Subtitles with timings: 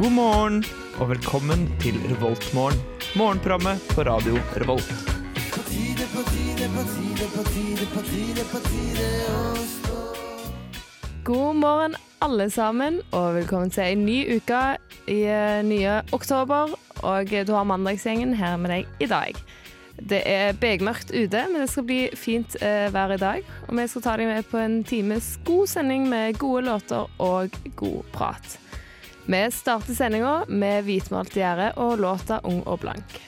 [0.00, 0.62] God morgen
[0.96, 2.78] og velkommen til Revoltmorgen.
[3.20, 4.88] Morgenprogrammet på radio Revolt.
[11.24, 14.62] God morgen, alle sammen, og velkommen til en ny uke
[15.04, 16.72] i eh, nye oktober.
[17.02, 19.44] Og du har Mandagsgjengen her med deg i dag.
[20.00, 23.52] Det er begmørkt ute, men det skal bli fint eh, vær i dag.
[23.68, 27.62] Og vi skal ta deg med på en times god sending med gode låter og
[27.76, 28.60] god prat.
[29.30, 33.20] Vi starter sendinga med hvitmalt gjerde og låta 'Ung og blank'.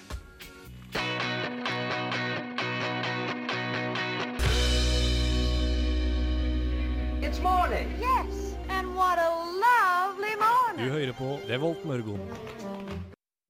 [8.03, 9.31] Yes, and what a
[9.65, 10.87] lovely morning.
[10.87, 12.21] Du hører på Revolt Mørgon.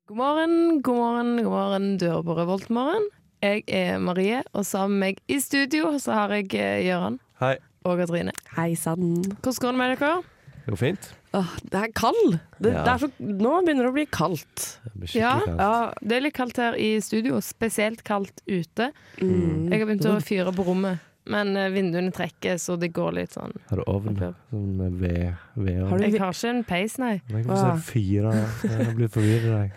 [0.09, 1.99] God morgen, god morgen, god morgen.
[1.99, 3.03] Du hører på Revoltmorgen.
[3.43, 7.57] Jeg er Marie, og sammen med meg i studio så har jeg eh, Gøran Hei.
[7.85, 8.33] og Katrine.
[8.57, 9.25] Hei sann.
[9.41, 10.23] Hvordan går det med dere?
[10.67, 11.22] Det går fint.
[11.35, 12.39] Åh, det er kald.
[12.61, 12.83] Det, Ja.
[12.85, 14.79] det er så, nå begynner det å bli kaldt.
[14.85, 15.41] Det blir Ja.
[15.41, 15.59] kaldt.
[15.59, 18.93] Ja, Det er litt kaldt her i studio, spesielt kaldt ute.
[19.19, 19.71] mm.
[19.71, 23.31] Jeg har begynt å fyre på rommet, men eh, vinduene trekker, så det går litt
[23.33, 23.53] sånn.
[23.71, 24.21] Har du ovn?
[24.23, 27.23] Opp, Sånn ved, ved Har du- Jeg har ikke en peis, nei.
[27.31, 28.33] Jeg kan se fyra.
[28.65, 29.71] Jeg blir forvirret.
[29.71, 29.73] jeg.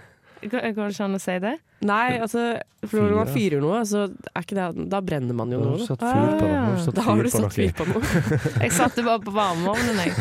[0.52, 1.54] Går går det ikke an å si det?
[1.86, 2.42] Nei, altså
[2.86, 5.78] for når man fyrer noe, så er ikke det Da brenner man jo noe.
[5.78, 5.96] da.
[6.00, 7.76] Ah, Har du satt Da har fyr du på satt fyr noe?
[7.80, 8.02] på noe.
[8.66, 10.12] Jeg satte bare på varmeovnen, jeg.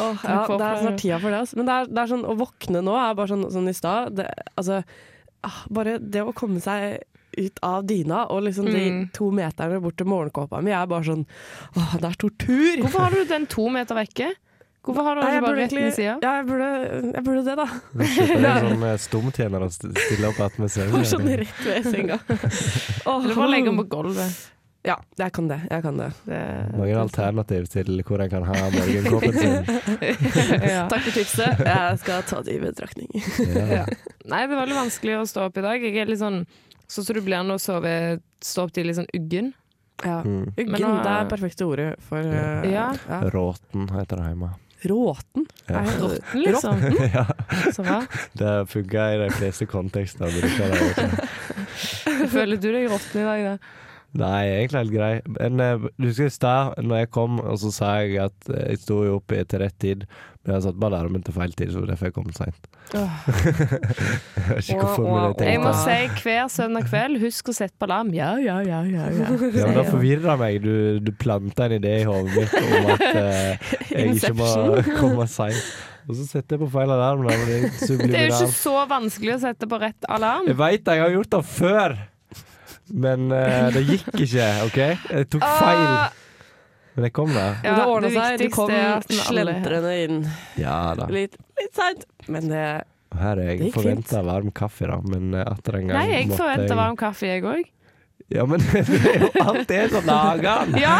[0.00, 1.40] oh, ja, det er snart tida for det.
[1.44, 1.58] Altså.
[1.60, 4.22] Men det er, det er sånn, å våkne nå er bare sånn, sånn i stad
[4.56, 4.82] Altså,
[5.46, 9.04] ah, bare det å komme seg ut av dyna og liksom de Mm.
[9.16, 11.22] to meterne bort til morgenkåpa mi er bare sånn
[11.80, 12.82] Åh, det er tortur!
[12.82, 14.26] Hvorfor har du den to meter vekke?
[14.82, 16.14] Hvorfor har du ikke bare rett ved sida?
[16.24, 16.68] Ja, jeg burde,
[17.14, 17.66] jeg burde det, da.
[17.94, 21.02] Det er sånn eh, stumtjener å st- stille opp attmed senga.
[21.06, 22.16] sånn rett ved senga.
[22.26, 24.40] Eller bare legge den på gulvet.
[24.82, 25.60] Ja, jeg kan det.
[25.70, 26.08] Jeg kan det.
[26.26, 26.38] Det,
[26.74, 29.70] Mange alternativ til hvor en kan ha morgenkåpen sin.
[30.72, 30.88] ja.
[30.90, 31.62] Takk for tipset.
[31.68, 33.06] Jeg skal ta det i betraktning.
[33.54, 33.84] Ja.
[34.26, 35.86] Nei, det er veldig vanskelig å stå opp i dag.
[35.86, 36.40] Jeg er litt sånn
[36.90, 39.52] sånn som du blir når du sover, stå opp til litt sånn uggen.
[40.02, 40.18] Ja.
[40.26, 40.50] Mm.
[40.58, 42.90] Uggen, nå- det er perfekte ordet for uh, Ja.
[43.30, 44.50] Råten heter det hjemme.
[44.88, 45.46] Råten?
[45.66, 45.80] Ja.
[45.80, 46.82] Er det Råtten, liksom.
[47.14, 47.26] ja.
[47.74, 48.00] Så hva?
[48.38, 50.32] Det funker i de fleste kontekster.
[52.34, 53.56] Føler du deg råtten i dag, da?
[54.12, 55.12] Nei, egentlig helt grei.
[55.38, 58.66] Men eh, du husker i stad, når jeg kom, og så sa jeg at eh,
[58.74, 60.02] jeg sto jo oppe i- til rett tid,
[60.44, 62.68] men jeg satt bare alarmen til feil tid, så derfor jeg kom seint.
[62.92, 65.96] jeg vet ikke hvorfor, men jeg Jeg må si
[66.26, 68.10] hver søndag kveld, husk å sette på alarm.
[68.16, 69.06] Ja, ja, ja, ja.
[69.08, 69.30] ja.
[69.32, 70.60] ja, men Det forvirra meg.
[70.64, 74.52] Du, du planta en idé i hodet mitt om at eh, jeg ikke må
[75.00, 75.72] komme seint.
[76.10, 77.22] Og så setter jeg på feil alarm.
[77.28, 77.68] Da, det, er
[78.02, 80.48] Det er jo ikke så vanskelig å sette på rett alarm.
[80.50, 81.94] Jeg veit jeg har gjort det før,
[82.92, 84.46] men uh, det gikk ikke.
[84.68, 84.78] OK?
[84.80, 85.82] Jeg tok feil.
[85.82, 86.12] Ah,
[86.94, 87.54] Men jeg kom der.
[87.64, 88.38] Ja, det ordna seg.
[88.42, 88.72] Du kom
[89.08, 90.18] slentrende inn.
[90.60, 91.06] Ja da.
[91.12, 92.64] Litt, litt seint, men det
[93.16, 96.76] Her er jeg forventa varm kaffe, da, men eh, atter en gang Nei, jeg forventa
[96.78, 97.70] varm kaffe, jeg òg.
[98.32, 98.80] Ja, men det
[99.10, 100.78] er jo alt det som lager den!
[100.80, 100.98] Ja!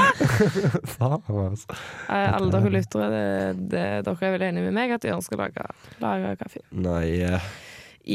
[0.97, 1.77] Faen, altså.
[2.13, 5.41] Eh, Alle dere lyttere, det, det, dere er vel enige med meg at Jørn skal
[5.45, 5.65] lage,
[6.03, 6.61] lage kaffe?
[6.77, 7.47] Nei, eh,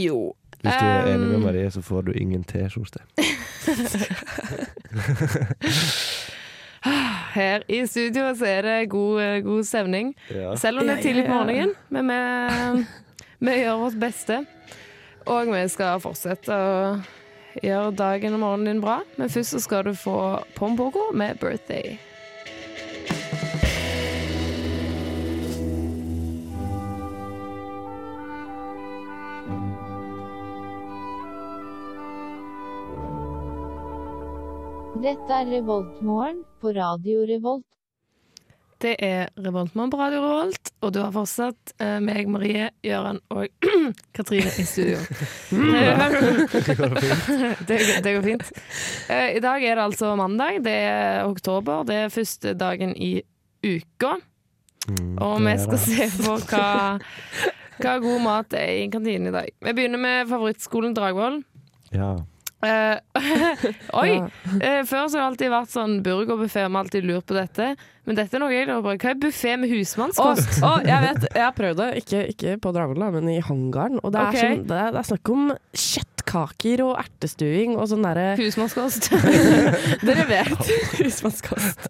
[0.04, 0.20] Jo.
[0.62, 3.02] hvis du er enig med Um, Marie, så får du ingen T-skjorte.
[7.38, 10.16] Her i studio så er det god, eh, god stemning.
[10.32, 10.56] Ja.
[10.56, 11.74] Selv om det er tidlig på morgenen.
[11.90, 12.20] Men vi,
[13.40, 14.46] vi gjør vårt beste.
[15.28, 17.02] Og vi skal fortsette å
[17.64, 19.02] gjøre dagen og morgenen din bra.
[19.18, 21.98] Men først så skal du få Pompoko med 'Birthday'.
[35.02, 37.66] Dette er Revoltmorgen på Radio Revolt.
[38.82, 43.48] Det er Revoltmorgen på Radio Revolt, og du har fortsatt eh, meg, Marie, Gøran og
[44.18, 45.00] Katrine i studio.
[46.62, 48.52] det, går, det går fint.
[49.10, 50.62] Eh, I dag er det altså mandag.
[50.66, 51.84] Det er oktober.
[51.90, 53.12] Det er første dagen i
[53.66, 54.16] uka.
[54.88, 56.68] Mm, Og vi skal se på hva,
[57.82, 59.54] hva god mat er i kantinen i dag.
[59.66, 61.42] Vi begynner med favorittskolen Dragvoll.
[61.92, 62.16] Ja.
[62.66, 62.98] Eh,
[64.02, 64.16] oi!
[64.58, 67.76] Eh, før så har det alltid vært sånn burgerbuffé, vi har alltid lurt på dette.
[68.08, 68.96] Men dette er noe jeg lurer på.
[69.04, 70.42] Hva er buffé med husmannskost?
[70.48, 70.66] husmannskost?
[70.66, 71.90] oh, jeg vet, jeg har prøvd det.
[72.02, 74.02] Ikke, ikke på Dragvoll, men i hangaren.
[74.02, 74.56] Og det er, okay.
[74.56, 75.46] sånn, det, det er snakk om
[75.84, 79.12] kjøttkaker og ertestuing og sånn derre Husmannskost.
[80.08, 81.90] Dere vet husmannskost.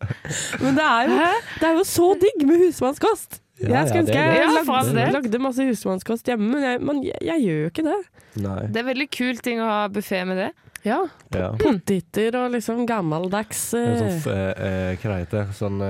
[0.63, 3.41] Men det er, jo, det er jo så digg med husmannskost!
[3.57, 7.45] Ja, jeg skulle ønske jeg lagde, lagde masse husmannskost hjemme, men jeg, man, jeg, jeg
[7.47, 7.97] gjør jo ikke det.
[8.43, 8.61] Nei.
[8.69, 10.51] Det er veldig kul ting å ha buffé med det.
[10.85, 10.99] Ja.
[11.33, 11.49] Ja.
[11.59, 15.89] Poteter og liksom gammeldags eh, sånn, eh, eh, det Sånn eh,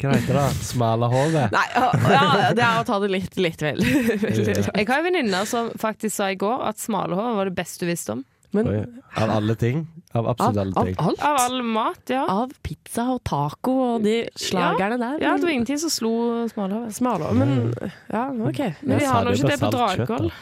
[0.00, 0.48] Kreite, da.
[0.70, 1.46] Smale Smalahove?
[1.54, 3.80] Nei, ja, ja, det er å ta det litt, litt vel.
[3.86, 7.86] Jeg har en venninne som faktisk sa i går at smale hår var det beste
[7.86, 8.26] du visste om.
[8.56, 8.80] Men Oi.
[9.20, 9.84] Av alle ting?
[10.12, 11.20] Av av, absolutt alle av alt?
[11.22, 12.24] Av all mat, ja.
[12.28, 15.20] Av pizza og taco og de slagerne der.
[15.22, 16.12] Ja, det var ingenting som slo
[16.50, 16.88] smalhove.
[16.96, 17.74] Smalhove, men
[18.10, 18.58] ja, OK.
[18.82, 20.32] Men de har nå ikke det på Dragvoll.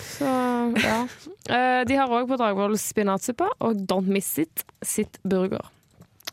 [0.00, 0.30] Så
[0.84, 1.02] ja.
[1.50, 5.64] Eh, De har òg på Dragvoll spinatsuppe og Don't Miss It sitt burger.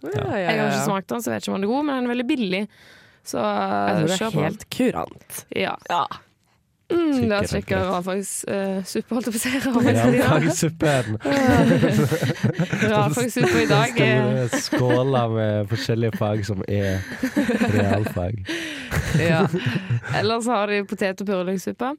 [0.04, 1.72] Ja, ja, ja, Jeg har ikke smakt den, så jeg vet ikke om den er
[1.72, 2.60] god, men den er veldig billig.
[3.26, 5.40] Så Jeg tror det er helt kurant.
[5.58, 5.74] Ja.
[5.90, 6.04] Ja.
[6.88, 7.50] Mm, da jeg
[8.06, 8.80] faktisk uh,
[9.12, 9.50] holdt jeg på å si.
[12.88, 17.04] Realfagssuppe i dag er skåler med forskjellige fag som er
[17.74, 18.40] realfag.
[19.30, 19.42] ja.
[20.16, 21.92] Ellers har de potet- og purreløksuppe.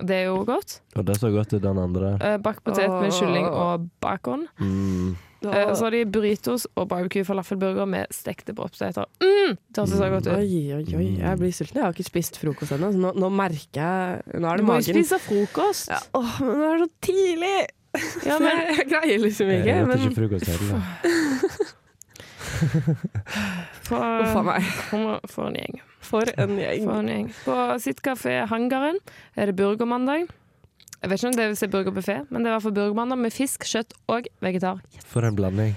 [0.00, 0.78] Det er jo godt.
[0.96, 2.14] Og det så godt ut, den andre.
[2.16, 4.46] Eh, Bakt potet med kylling og bacon.
[4.58, 5.16] Mm.
[5.50, 9.04] Eh, Så har de burritos og barbecue falafelburger med stekte brødpoteter.
[9.22, 10.36] Mm, det høres så godt ut.
[10.38, 11.06] Oi, oi, oi.
[11.18, 11.76] Jeg blir sulten.
[11.80, 14.66] Jeg har ikke spist frokost ennå, så nå, nå merker jeg Nå er Du det
[14.68, 15.88] må jo spise frokost.
[15.90, 17.60] Ja, åh, men det er så tidlig!
[18.24, 19.74] Ja, men jeg greier liksom Jeg ikke.
[19.74, 20.76] spiser Men ikke frokost heller.
[23.88, 24.62] for, a meg.
[24.90, 25.80] for, for en gjeng.
[26.02, 26.84] For en gjeng.
[26.86, 27.26] For en gjeng.
[27.44, 28.98] På sitt kafé Hangaren
[29.36, 30.28] er det burgermandag.
[31.02, 33.18] Jeg vet ikke om det vil si burgerbuffé, men det er i hvert fall burgermandag
[33.18, 34.78] med fisk, kjøtt og vegetar.
[35.10, 35.72] For en blanding.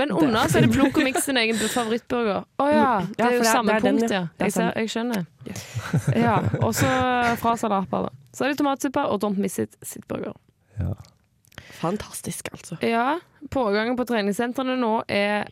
[0.00, 2.46] Men under så er det Plukk og miks sin egen favorittburger.
[2.58, 4.20] Å ja, det er jo ja, det er- samme det er den, punkt, ja.
[4.20, 4.28] ja.
[4.40, 5.26] Er Jeg, ser, jeg skjønner.
[6.24, 6.90] Ja, Og så
[7.42, 8.12] fra salatbar, da.
[8.34, 10.32] Så er det tomatsuppe og Don't Miss It sitt burger.
[10.80, 10.94] Ja.
[11.80, 12.78] Fantastisk, altså.
[12.82, 13.18] Ja,
[13.52, 15.46] pågangen på treningssentrene nå er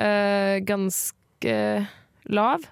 [0.00, 1.56] øh, ganske
[2.32, 2.64] lav.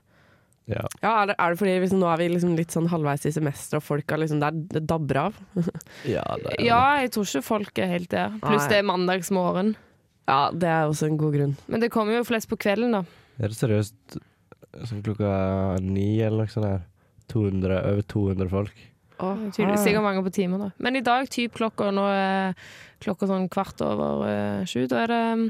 [0.74, 0.84] Ja.
[1.02, 3.34] Ja, er det, er det fordi liksom, nå er vi liksom litt sånn halvveis i
[3.34, 5.40] semesteret, og folk har liksom der, det dabber av?
[6.08, 8.36] Ja, det er Ja, jeg tror ikke folk er helt der.
[8.42, 9.74] Pluss det er mandagsmorgen.
[10.30, 11.56] Ja, det er også en god grunn.
[11.66, 13.02] Men det kommer jo flest på kvelden, da.
[13.42, 14.18] Er det seriøst
[14.88, 15.32] sånn klokka
[15.84, 16.88] ni eller noe sånt her?
[17.32, 18.80] 200, over 200 folk?
[19.22, 20.70] Tydeligvis sikkert mange på timer, da.
[20.82, 22.56] Men i dag, typ klokka nå er
[23.02, 24.84] klokka sånn kvart over uh, sju.
[24.90, 25.44] Da er det mm,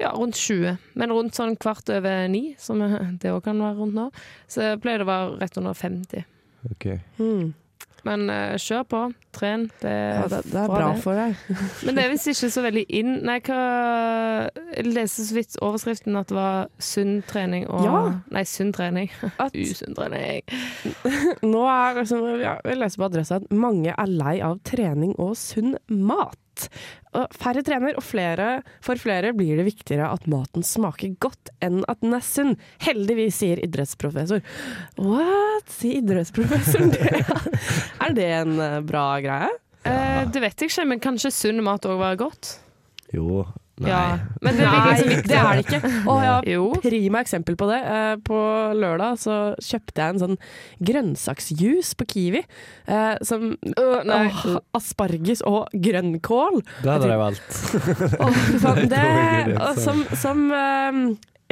[0.00, 0.76] ja, rundt 20.
[0.94, 2.80] Men rundt sånn kvart over ni, som
[3.22, 4.08] det òg kan være rundt nå,
[4.48, 6.26] så pleier det å være rett under 50.
[6.72, 6.90] Ok.
[7.20, 7.54] Mm.
[8.06, 8.98] Men uh, kjør på.
[9.34, 9.64] Tren.
[9.82, 11.00] Det er, Ja, det, det er bra, bra det.
[11.02, 11.34] for deg.
[11.88, 13.56] Men det er visst ikke så veldig inn Nei, hva
[14.76, 17.98] Jeg leste så vidt overskriften at det var sunn trening og Ja.
[18.32, 19.10] Nei, sunn trening.
[19.42, 20.46] At Usunn trening.
[21.44, 25.34] nå er liksom, ja, Jeg leser på adressa at mange er lei av trening og
[25.40, 26.38] sunn mat.
[27.32, 28.46] Færre trener, og flere,
[28.84, 32.56] for flere blir det viktigere at maten smaker godt enn at den er sunn.
[32.84, 34.42] Heldigvis, sier idrettsprofessor.
[35.00, 35.70] What?
[35.72, 37.22] Sier idrettsprofessoren det?
[38.04, 39.48] er det en eh, bra greie?
[39.86, 42.58] Eh, det vet jeg ikke, men kanskje sunn mat òg var godt?
[43.16, 43.46] Jo.
[43.76, 43.90] Nei.
[43.90, 44.18] Ja.
[44.40, 45.90] Men det liksom Nei, det er det ikke.
[46.10, 47.80] Og jeg har prima eksempel på det.
[47.84, 48.38] Eh, På
[48.72, 50.38] lørdag så kjøpte jeg en sånn
[50.88, 52.42] grønnsaksjuice på Kiwi.
[52.88, 54.22] eh, Som nei.
[54.32, 56.62] Å, asparges og grønnkål.
[56.82, 57.60] Det hadde jeg valgt.
[58.24, 59.04] Og, sånn, Det
[59.60, 61.02] to som som eh,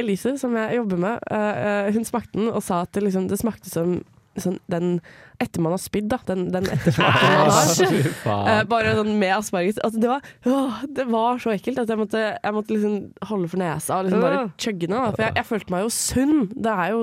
[0.01, 3.29] Elise, som jeg jobber med, eh, eh, hun smakte den og sa at det, liksom,
[3.31, 3.99] det smakte som
[4.41, 4.99] sånn, den
[5.41, 6.19] etter man har spydd, da.
[6.27, 7.71] Den, den ettersmaken man har.
[7.75, 8.01] Fy
[8.35, 9.79] Eh, bare sånn med asparges.
[9.85, 13.49] Altså, det, var, åh, det var så ekkelt at jeg måtte, jeg måtte liksom holde
[13.51, 14.99] for nesa og liksom bare chugge den.
[15.15, 16.37] For jeg, jeg følte meg jo sunn.
[16.55, 17.01] Det er jo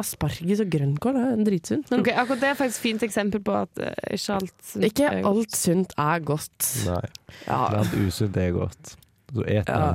[0.00, 1.18] asparges og grønnkål.
[1.18, 1.90] Det er dritsunt.
[1.92, 4.88] Men okay, akkurat Det er faktisk et fint eksempel på at uh, ikke alt sunt
[4.90, 6.70] ikke alt sunt er godt.
[6.88, 7.04] Nei.
[7.46, 7.60] Ja.
[7.80, 8.94] Alt usunt er godt.
[9.34, 9.94] Så et Ja.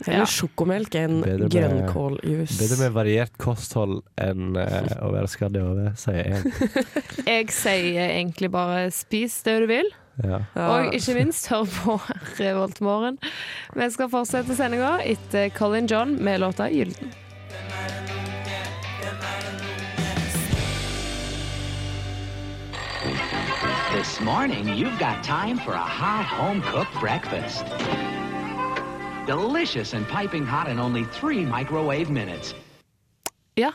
[0.00, 0.08] Det.
[0.08, 0.26] Eller Ja.
[0.32, 1.20] sjokomelk enn
[1.52, 2.58] grønnkåljus.
[2.60, 6.52] Bedre med variert kosthold enn uh, å være skadd i hodet, sier jeg.
[7.30, 9.90] Jeg sier egentlig bare spis det du vil,
[10.24, 10.42] Ja.
[10.56, 10.66] Ja.
[10.74, 11.94] og ikke minst hør på
[12.42, 13.16] Revolt Morgen.
[13.76, 17.14] Vi skal fortsette sendinga etter Colin John med låta 'Gylden'.
[23.92, 27.64] This morning, you've got time for a hot home cooked breakfast.
[29.26, 32.54] Delicious and piping hot in only three microwave minutes.
[33.54, 33.68] Ja.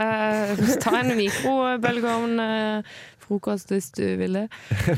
[0.00, 4.48] Uh, ta en mikrobølgeovn-frokost hvis du vil det.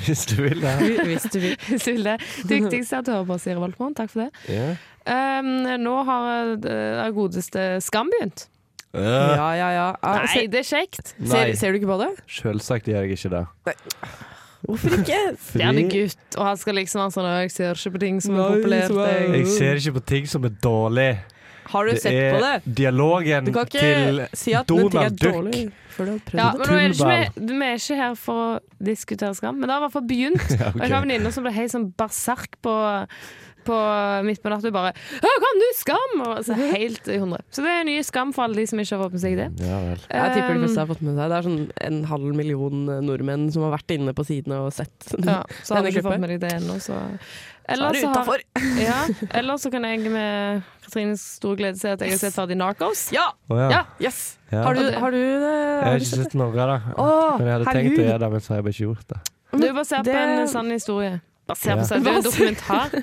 [0.07, 1.01] Hvis du vil det.
[1.05, 2.21] Hvis du vil, hvis du vil det.
[2.49, 3.95] Det viktigste er at du hører på Siri Voltmoen.
[3.99, 4.31] Takk for det.
[4.49, 4.77] Yeah.
[5.05, 5.45] Um,
[5.83, 8.49] nå har det godeste Skam begynt.
[8.95, 9.03] Uh.
[9.03, 9.91] Ja, ja, ja.
[10.07, 11.19] Ah, Nei, det er kjekt.
[11.19, 12.15] ser, ser du ikke på det?
[12.31, 13.43] selvsagt gjør jeg ikke det.
[14.65, 15.21] Hvorfor ikke?
[15.53, 18.21] Det er en gutt, og han skal liksom være sånn Jeg ser ikke på ting
[18.25, 18.97] som er populært.
[18.97, 19.31] Jeg.
[19.35, 21.09] Jeg ser ikke på ting som er dårlig.
[21.65, 22.49] Har du Det sett på det?
[22.55, 25.33] er dialogen Du kan ikke til si at Donald Duck.
[25.33, 25.63] dårlig
[26.35, 27.07] Ja, men nå er ikke,
[27.39, 30.09] vi, vi er ikke her for å diskutere skam, men det har i hvert fall
[30.11, 30.45] begynt.
[30.61, 32.75] Ja, Og jeg har en venninner som ble helt sånn berserk på,
[33.67, 33.77] på
[34.27, 37.41] midt på natta bare 'Her kom du, Skam!' Og så helt i hundre.
[37.51, 39.49] Så det er nye skam for alle de som ikke har fått med seg det.
[39.65, 39.99] Ja vel.
[40.11, 42.85] Jeg tipper de fleste Um, har fått med seg Det er sånn en halv million
[43.07, 44.95] nordmenn som har vært inne på sidene og sett.
[45.25, 46.95] ja, så har Denne ikke fått med deg det ennå, så
[47.65, 48.45] Så Eller er så har-
[48.85, 48.99] Ja,
[49.41, 53.11] ellers så kan jeg med Katrines store glede si at jeg har sett ferdig Narcos.
[53.13, 53.31] Ja!
[53.49, 53.71] Oh, ja.
[53.71, 53.83] ja!
[54.01, 54.39] Yes!
[54.53, 54.63] Ja.
[54.65, 55.55] Har du, har du det?
[55.55, 56.97] Jeg Har ikke sett noe av det.
[57.39, 59.21] Men jeg hadde tenkt å gjøre det, men så har jeg bare ikke gjort det.
[59.55, 61.21] Det er ser basert på Det- en sann historie.
[61.49, 62.95] Basert på en dokumentar.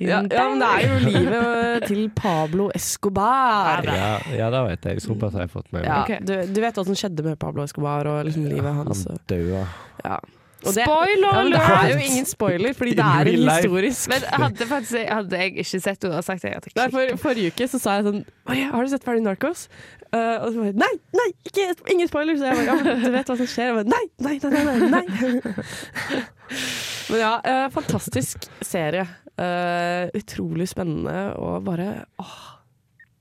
[0.00, 3.84] Ja, ja, men det er jo livet til Pablo Escobar.
[3.84, 5.02] Ja, ja det vet jeg.
[5.04, 5.90] Såpass har jeg fått med meg.
[5.90, 6.22] Ja, okay.
[6.24, 9.04] du, du vet hva som skjedde med Pablo Escobar og liksom livet hans.
[9.10, 9.66] Han døde daua.
[10.06, 10.16] Ja.
[10.60, 14.10] Og det, Spoiler ja, men det er jo ingen spoiler, fordi det er en historisk
[14.12, 16.50] Men hadde, faktisk, hadde jeg ikke sett henne hadde jeg sagt det.
[16.50, 17.22] Jeg hadde for.
[17.22, 19.68] Forrige uke så sa jeg sånn har du sett ferdig Narcos?
[20.10, 22.36] Uh, og så bare Nei, nei, ikke, ingen spoiler!
[22.36, 23.72] Så jeg bare, ja, du vet hva som skjer?
[23.72, 26.22] Og bare, nei, nei, nei, nei, nei, nei.
[27.10, 29.06] Men ja, uh, fantastisk serie.
[29.40, 32.38] Uh, utrolig spennende og bare åh.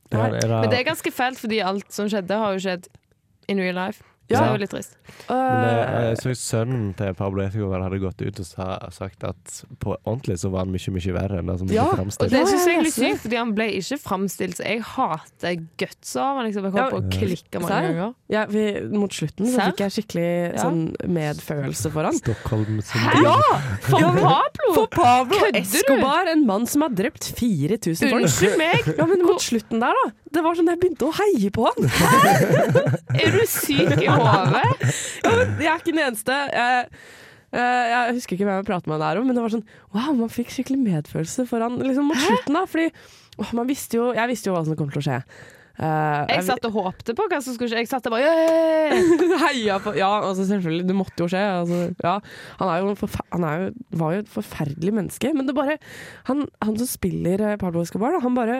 [0.10, 2.90] Det er det, Men det er ganske fælt, fordi alt som skjedde, har jo skjedd
[3.50, 4.02] in real life.
[4.30, 4.40] Så Ja.
[4.40, 4.96] det er jo litt trist.
[5.28, 9.24] Men det, Eh, jeg så sønnen til Pablo Escobar hadde gått ut og sa, sagt
[9.24, 12.30] at på ordentlig så var han mye, mye verre enn det som ble Ja, framstilt.
[12.30, 14.56] det syns jeg er litt sykt, fordi han ble ikke framstilt.
[14.60, 16.46] Så jeg hater guts av han.
[16.46, 16.64] Liksom.
[16.64, 18.14] Jeg holdt Ja, på å klikke mange ganger.
[18.30, 22.14] ja, vi, mot slutten så fikk jeg skikkelig sånn medfølelse for han.
[22.14, 23.24] Stockholm Hæ?
[23.24, 23.36] Ja!
[23.82, 24.74] For Pablo!
[24.76, 25.60] For Pablo Kødder du?
[25.60, 28.24] Escobar, en mann som har drept 4000 folk.
[28.24, 28.94] Unnskyld meg!
[28.98, 30.12] Ja, men mot slutten der, da.
[30.32, 31.90] Det var sånn jeg begynte å heie på han.
[31.90, 33.24] Hæ?
[33.26, 34.92] Er du syk i hodet?
[35.24, 36.40] Ja, jeg er ikke den eneste.
[36.54, 36.90] Jeg,
[37.54, 40.12] eh, jeg husker ikke hvem jeg pratet med der om, men det var sånn Wow,
[40.18, 42.66] man fikk skikkelig medfølelse for han liksom mot slutten, da.
[42.70, 42.90] Fordi
[43.56, 45.22] man visste jo Jeg visste jo hva som kom til å skje.
[45.80, 47.80] Uh, Jeg satt og håpte på hva som skulle skje.
[47.86, 49.38] Jeg satt og bare yeah!
[49.46, 51.44] heia på Ja, altså selvfølgelig, det måtte jo skje.
[51.62, 52.18] Altså, ja,
[52.60, 53.70] han er jo, han er jo,
[54.02, 55.78] var jo et forferdelig menneske, men det bare
[56.28, 58.60] Han, han som spiller eh, Pablo Escobar, han bare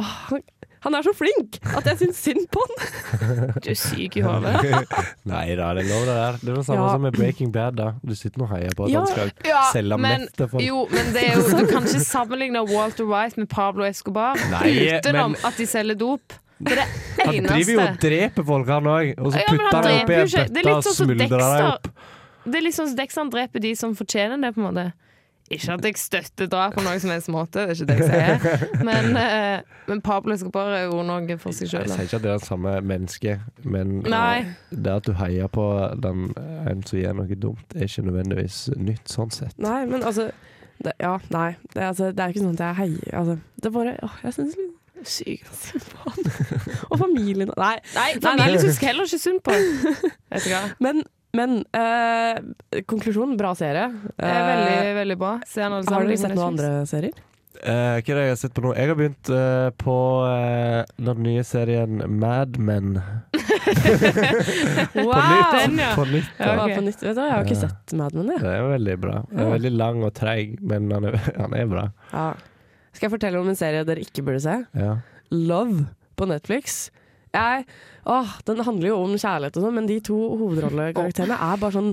[0.00, 0.46] åh, han,
[0.84, 2.74] han er så flink at jeg syns synd på han!
[3.64, 4.54] Du er syk i hodet.
[5.32, 6.38] Nei da, det er lov det der.
[6.42, 6.90] Det er det samme Ja.
[6.94, 7.76] som med Breaking Bad.
[7.80, 10.36] da Du sitter nå og heier på at Ja, han skal Ja, selge men, mett
[10.38, 10.62] til folk.
[10.64, 14.74] jo, men det er jo, du kan ikke sammenligne Walter White med Pablo Escobar Nei,
[14.98, 16.38] utenom men- at de selger dop.
[16.58, 17.24] Det er det eneste.
[17.28, 19.10] Han driver jo og dreper folk, han òg.
[19.22, 21.68] Og så putter han han det oppi ei bøtte litt og sånn som smuldrer dem
[21.68, 21.86] opp.
[22.48, 24.86] Det er liksom Dexter han dreper de som fortjener det, på en måte.
[25.50, 28.40] Ikke at jeg støtter drap på noen som helst måte, det er ikke det jeg
[28.42, 28.82] sier.
[28.84, 31.92] Men, eh, men Pablo Escobar er jo noe for seg Jeg sjøl.
[31.94, 34.44] sier ikke at det er det samme mennesket, men Nei.
[34.70, 35.64] det at du heier på
[36.04, 36.28] den,
[36.68, 39.56] en som gjør noe dumt, er ikke nødvendigvis nytt sånn sett.
[39.62, 40.28] Nei, men altså
[40.84, 41.54] det, Ja, nei.
[41.72, 44.36] Det, altså, det er ikke sånn at jeg heier altså, Det er bare åh, Jeg
[44.36, 44.76] syns litt
[45.08, 46.28] sykt synd på han.
[46.90, 47.74] Og familien Nei.
[47.94, 48.22] Nei, nei.
[48.22, 49.54] familien syns jeg heller ikke synd på.
[50.34, 50.62] Vet du hva?
[50.82, 51.02] Men,
[51.38, 53.88] men eh, konklusjonen bra serie.
[54.18, 55.32] Er veldig, veldig bra.
[55.46, 57.24] Eh, har du dere sett noen andre serier?
[57.58, 58.70] Uh, hva er det jeg har sett på nå?
[58.78, 63.00] Jeg har begynt uh, på uh, den nye serien Mad Men.
[64.94, 65.10] Wow!
[65.18, 65.56] På nytt.
[65.56, 65.88] Den, ja.
[65.96, 66.76] På nytt Ja, okay.
[66.76, 67.02] På nytt?
[67.02, 68.44] Vet du, jeg har ikke sett Mad Men, jeg.
[68.44, 69.16] Det er veldig bra.
[69.34, 71.88] Er veldig lang og treig, men han er, han er bra.
[72.12, 72.28] Ja.
[72.94, 74.54] Skal jeg fortelle om en serie dere ikke burde se?
[74.78, 74.94] Ja.
[75.34, 76.88] Love på Netflix.
[77.34, 77.64] Jeg,
[78.08, 81.92] åh, den handler jo om kjærlighet og sånn, men de to hovedrollekarakterene er bare sånn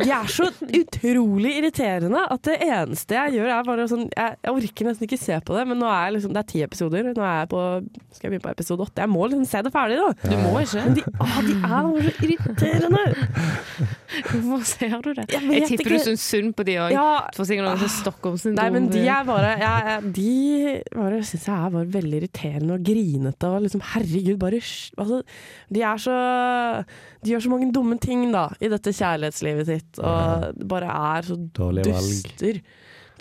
[0.00, 4.54] De er så utrolig irriterende at det eneste jeg gjør, er bare sånn Jeg, jeg
[4.56, 7.10] orker nesten ikke se på det, men nå er jeg liksom, det er ti episoder.
[7.12, 7.60] Nå er jeg på
[8.16, 9.02] Skal jeg begynne på episode åtte?
[9.04, 10.30] Jeg må liksom se det ferdig, da.
[10.32, 10.84] Du må ikke.
[10.86, 13.02] Men de, ah, de er bare så irriterende!
[14.12, 15.26] Hvorfor ser du det?
[15.32, 15.98] Jeg Jeg, tipper ikke.
[16.00, 16.92] du syns synd på de òg.
[16.92, 17.06] Ja,
[17.36, 18.58] For sikkert noen som Stockholm-syndrom.
[18.60, 20.32] Nei, men de er bare jeg, De
[20.96, 25.22] bare syns jeg er bare veldig irriterende og grinete og liksom Herregud, bare altså,
[25.72, 26.16] De er så
[27.24, 31.22] De gjør så mange dumme ting, da, i dette kjærlighetslivet sitt, og det bare er
[31.28, 32.12] så Dårlige valg.
[32.24, 32.60] duster.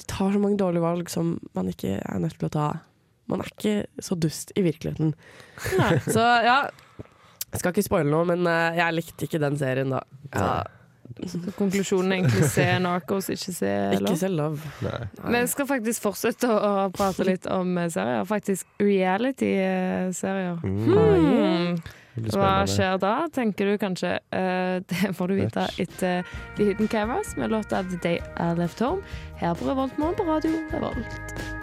[0.02, 2.68] De tar så mange dårlige valg som man ikke er nødt til å ta.
[3.32, 5.14] Man er ikke så dust i virkeligheten.
[6.16, 6.56] Så ja
[7.54, 10.00] Skal ikke spoile noe, men eh, jeg likte ikke den serien, da.
[10.34, 10.64] Ja,
[11.28, 14.02] Så konklusjonen er egentlig se Narcos, ikke se Love.
[14.02, 14.74] ikke se Love.
[14.84, 15.32] Nei.
[15.36, 18.24] Vi skal faktisk fortsette å prate litt om eh, serier.
[18.28, 20.60] Faktisk reality-serier.
[20.64, 20.86] Mm.
[20.92, 21.82] Hmm.
[22.16, 24.18] Hva skjer da, tenker du kanskje?
[24.36, 26.28] Uh, det får du vite etter
[26.58, 29.02] The Hidden Cameras med låta The Day I Left Home
[29.40, 31.61] her på Revolt Morgen på radio Revolt.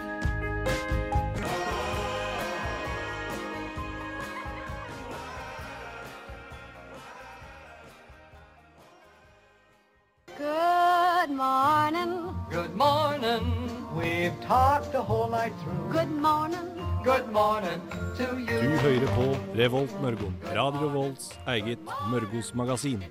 [19.69, 20.31] Revolt Mørgon.
[20.49, 23.03] Radio Volts eget Mørgos magasin.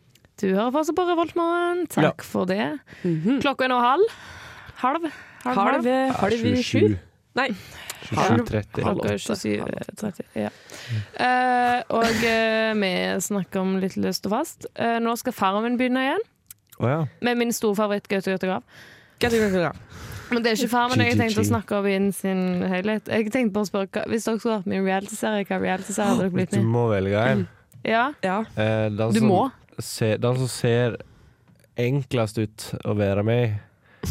[0.42, 1.84] Du hører fortsatt på Revoltmorgen.
[1.86, 2.80] Takk for det.
[3.04, 3.36] Mhm.
[3.44, 4.08] Klokka er nå halv.
[4.80, 5.06] Halv?
[5.44, 5.60] Halv?
[5.60, 6.16] Halv, halv.
[6.18, 6.96] halv i sju?
[7.38, 7.46] Nei.
[8.10, 8.74] 27.30.
[8.74, 10.26] Klokka er 27.30.
[10.34, 10.50] Ja.
[11.14, 14.66] Uh, og uh, vi snakker om litt løst og fast.
[14.74, 16.26] Uh, nå skal Farmen begynne igjen,
[16.80, 16.98] Oh, ja.
[17.22, 19.78] med min store favoritt Gaute Gaute Grav.
[20.30, 23.08] Men det er ikke Farmen jeg Chi, chi, tenkte å snakke over inn sin høylighet.
[23.08, 25.60] Jeg tenkte bare å spørre hva, Hvis dere skulle vært med i en realityserie, hva
[25.62, 26.72] realityserie hadde dere blitt Du med i?
[26.74, 27.46] må velge en.
[27.88, 28.38] Ja, Ja.
[28.56, 29.42] Eh, den du som må.
[29.78, 30.96] Ser, den som ser
[31.78, 34.08] enklest ut å være med i,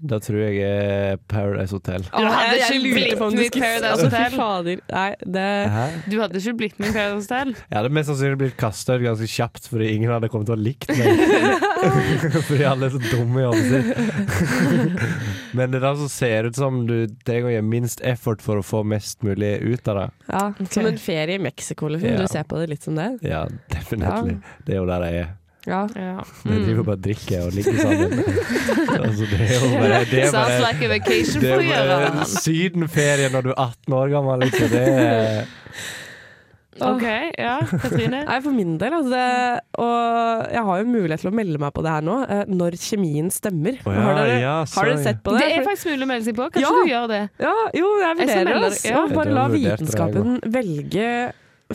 [0.00, 2.04] da tror jeg er Paradise Hotel.
[2.08, 4.36] Du hadde jeg, hadde ikke blitt på om med du i skulle Paradise altså, Hotel.
[4.40, 4.80] Fader.
[4.94, 5.48] Nei, det
[6.08, 7.52] Du hadde ikke blitt med i Paradise Hotel?
[7.58, 10.58] Jeg hadde mest sannsynlig blitt kasta ut ganske kjapt, fordi ingen hadde kommet til å
[10.58, 11.04] ha likt meg.
[12.48, 13.98] fordi alle er så dumme i ansiktet.
[15.58, 18.62] Men det er den som ser ut som du trenger å gjøre minst effort for
[18.62, 20.06] å få mest mulig ut av det.
[20.30, 22.14] ja, Som en ferie i Mexico, liksom.
[22.14, 22.24] Ja.
[22.24, 23.10] Du ser på det litt som det?
[23.26, 24.48] Ja, definitivt.
[24.64, 25.36] Det er jo der jeg er.
[25.68, 25.82] Ja.
[25.94, 26.22] Ja.
[26.44, 28.14] Vi driver bare og drikker og ligger sammen.
[29.04, 31.96] altså, det er jo bare, det er bare like vacation det for er å gjøre.
[32.16, 34.70] bare sydenferie når du er 18 år gammel, liksom.
[34.72, 35.42] Det er
[36.80, 37.02] OK,
[37.36, 37.58] ja.
[37.68, 38.22] Katrine?
[38.24, 39.24] Nei, for min del, altså det,
[39.82, 42.76] Og jeg har jo mulighet til å melde meg på det her nå, eh, når
[42.80, 43.76] kjemien stemmer.
[43.84, 45.42] Oh, ja, har, dere, ja, har dere sett på det?
[45.44, 46.46] Det er faktisk mulig å melde seg på.
[46.54, 46.72] Kanskje Ja.
[46.78, 47.20] du gjør det?
[47.44, 48.72] ja, jo, jeg vurderer det.
[48.88, 49.02] ja.
[49.12, 51.10] Bare la vitenskapen velge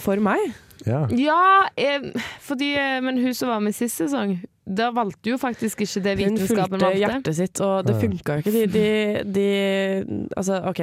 [0.02, 0.54] for meg.
[0.86, 1.06] Ja.
[1.10, 2.12] Ja, eh,
[2.44, 4.36] fordi eh, Men hun som var med sist sesong,
[4.66, 8.44] da valgte jo faktisk ikke det vitenskapen Hun fulgte hjertet sitt, og det funka jo
[8.44, 8.54] ikke.
[8.54, 8.90] De, de,
[9.38, 10.82] de Altså, OK,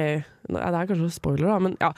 [0.49, 1.91] det er kanskje spoiler, da, men ja.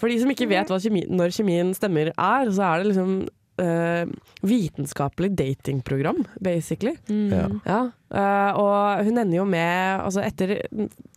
[0.00, 3.14] For de som ikke vet hva kjemi, når kjemien stemmer er, så er det liksom
[3.60, 4.12] uh,
[4.46, 6.96] vitenskapelig datingprogram, basically.
[7.08, 7.32] Mm.
[7.32, 7.48] Ja.
[7.66, 10.56] Ja, Uh, og hun ender jo med altså Etter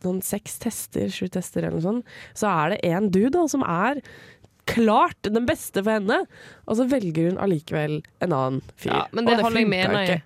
[0.03, 3.65] noen seks tester, sju tester eller noe sånt, så er det en dude da, som
[3.65, 4.03] er
[4.70, 6.22] klart den beste for henne,
[6.67, 8.93] og så velger hun allikevel en annen fyr.
[8.93, 10.22] Ja, men Og det holder jeg med deg i.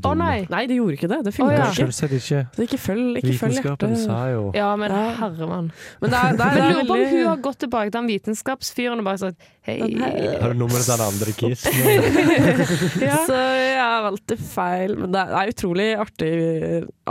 [0.00, 0.46] Å nei!
[0.48, 1.18] Nei, det gjorde ikke det.
[1.26, 1.64] Det funka oh, ja.
[1.68, 1.84] ikke.
[1.92, 2.38] Ikke.
[2.56, 4.06] Så ikke følg, ikke følg Vitenskapen hjertet.
[4.08, 5.02] sa jo Ja, men Ja.
[5.18, 5.68] herremann.
[6.00, 7.90] Men det er, det er, Men er lurer på om veldig- hun har gått tilbake
[7.92, 9.36] til han vitenskapsfyren og bare sagt
[9.68, 9.76] hei.
[10.40, 11.72] Har du nummeret til den andre kissen?
[13.28, 14.96] Så jeg valgte feil.
[15.04, 16.32] Men det er utrolig artig,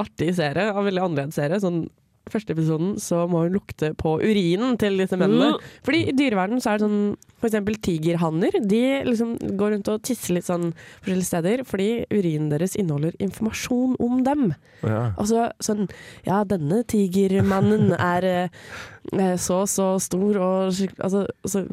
[0.02, 1.62] artig serie, og veldig annerledes serie.
[1.64, 1.84] Sånn
[2.32, 5.58] første episoden så må hun lukte på urinen til disse mennene.
[5.86, 8.56] Fordi i dyreverdenen så er det sånn For eksempel tigerhanner.
[8.64, 10.70] De liksom går rundt og tisser litt sånn
[11.04, 14.54] forskjellige steder fordi urinen deres inneholder informasjon om dem.
[14.86, 15.12] Ja.
[15.18, 15.90] Altså sånn
[16.28, 18.64] Ja, denne tigermannen er eh,
[19.12, 20.72] eh, så så stor og
[21.04, 21.66] Altså, altså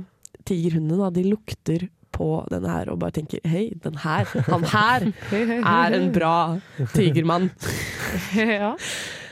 [0.49, 5.07] tigerhundene, da, de lukter på denne her og bare tenker Hei, den her, han her
[5.77, 6.35] er en bra
[6.97, 7.51] tigermann.
[8.37, 8.75] ja.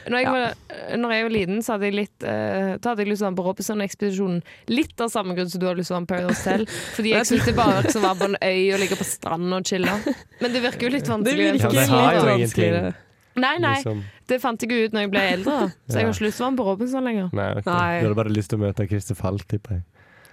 [0.09, 0.33] Når jeg, Ja.
[0.33, 3.31] var, når jeg var liten, så hadde jeg litt uh, hadde jeg lyst til å
[3.31, 4.39] være på Robinson-ekspedisjonen.
[4.73, 6.67] Litt av samme grunn som du har lyst til å være på Paradise Hotel.
[6.97, 9.53] Fordi jeg syntes det bare som å være på en øy og ligge på stranden
[9.59, 9.99] og chille.
[10.41, 11.53] Men det virker jo litt Det vanskelig.
[11.53, 12.95] virker Ja, det litt har jo vanskeligere.
[13.39, 13.75] Nei, nei.
[13.79, 14.01] Liksom.
[14.27, 15.59] Det fant jeg jo ut når jeg ble eldre.
[15.87, 17.29] Så jeg har ikke lyst til å være med på Robinson lenger.
[17.39, 17.71] Nei, okay.
[17.71, 18.01] Nei.
[18.01, 19.85] Du hadde bare lyst til å møte Christer Falk, tipper jeg.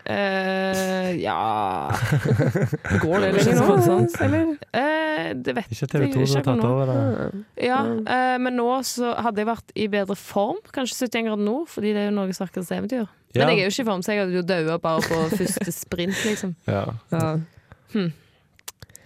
[0.05, 1.89] Eh, ja
[3.01, 3.77] Går det lenger nå?
[3.81, 4.03] sånn.
[4.21, 4.51] Eller?
[4.69, 7.39] Uh, Det vet Ikke TV 2 som har tatt over det.
[7.65, 10.59] Ja, uh, men nå så hadde jeg vært i bedre form.
[10.75, 13.07] Kanskje 71 grader nord, fordi det er jo Norges vakreste eventyr.
[13.35, 15.73] Men jeg er jo ikke i form, så jeg hadde jo daua bare på første
[15.75, 16.53] sprint, liksom.
[16.75, 16.85] Ja.
[17.11, 17.33] Ja.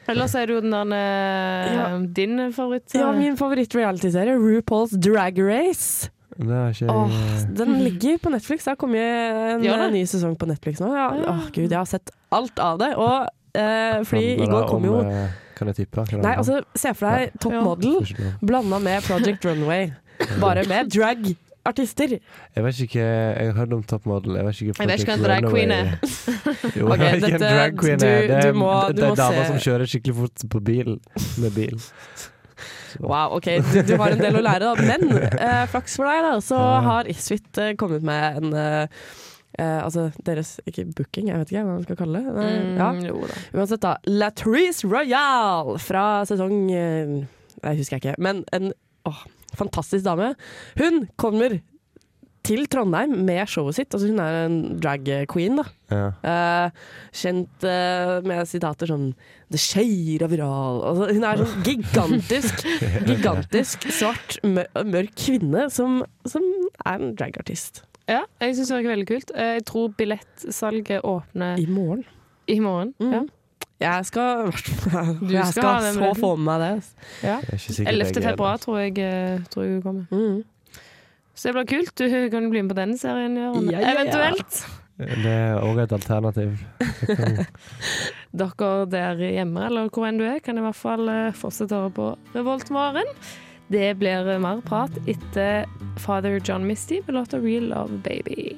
[0.10, 1.88] Ellers er det jo den der Ja.
[2.02, 2.92] din favoritt.
[2.98, 6.10] ja, min favoritt-realityserie, RuPaul's Drag Race.
[6.40, 7.12] Ikke Åh,
[7.52, 8.64] den ligger på Netflix.
[8.64, 10.88] Det har kommet en ja, eh, ny sesong på Netflix nå.
[10.96, 12.94] Ja, åh, Gud, jeg har sett alt av det.
[12.96, 13.28] Og
[13.60, 16.06] eh, fordi i går kom jo eh, Kan jeg tippe?
[16.24, 17.52] Nei, altså, se for deg Top.
[17.66, 18.32] Model ja.
[18.40, 19.90] blanda med Project Runway.
[20.44, 22.16] Bare med drag-artister.
[22.56, 24.40] Jeg vet ikke Jeg har hørt om Top Model.
[24.40, 25.92] Jeg vet ikke Jeg vet ikke hva drag queen er.
[26.80, 28.28] Jo, okay, jeg vet ikke dette- hvem drag queen er.
[28.32, 30.64] Det er, du må- du det er må damer se- som kjører skikkelig fort på
[30.72, 30.96] bil.
[31.44, 31.76] Med bil.
[33.00, 34.86] Wow, ok, du, du har en del å lære, da.
[34.86, 39.02] Men eh, flaks for deg, da, så har Isfit eh, kommet med en eh,
[39.60, 42.36] eh, altså deres Ikke booking, jeg vet ikke hva man skal kalle det.
[42.38, 42.92] Nei, Mm, ja.
[43.10, 43.40] jo da.
[43.60, 43.96] Uansett, da.
[44.10, 47.16] Latrice Royale fra sesong eh,
[47.64, 48.72] Jeg husker jeg ikke, men en
[49.10, 49.24] åh,
[49.58, 50.34] fantastisk dame.
[50.80, 51.60] Hun kommer
[52.50, 53.94] til Trondheim med showet sitt.
[53.94, 55.66] Altså, hun er en drag queen, da.
[55.90, 56.08] Ja.
[56.24, 59.10] Uh, kjent uh, med sitater som
[59.50, 60.82] 'Det skeier Viral'.
[60.90, 62.66] Altså, hun er sånn gigantisk,
[63.10, 66.46] gigantisk svart, mør mørk kvinne som, som
[66.86, 67.84] er en dragartist.
[68.10, 69.32] Ja, jeg syns det virker veldig kult.
[69.36, 72.06] Eh, Jeg tror billettsalget åpner I morgen.
[72.48, 72.94] i morgen.
[73.00, 73.12] Mm.
[73.14, 73.22] Ja.
[73.80, 76.72] Jeg skal, jeg skal skal, ha så få med meg det.
[77.24, 77.38] Ja.
[77.40, 78.08] Ikke sikker 11.
[78.08, 78.96] jeg er februar tror jeg,
[79.50, 80.06] tror jeg hun kommer.
[80.12, 80.44] Mm.
[81.40, 81.96] Så det blir kult.
[81.96, 83.70] Du kan bli med på den serien, Jørgen.
[83.72, 83.92] Ja, ja, ja.
[83.96, 84.58] Eventuelt.
[85.00, 86.58] Det er òg et alternativ.
[88.42, 91.86] Dere der hjemme, eller hvor enn du er, kan i hvert fall eh, fortsette å
[91.86, 93.08] høre på Revoltmorgen.
[93.72, 95.64] Det blir mer prat etter
[96.04, 98.58] Father John Misty med låta 'Real Love Baby'.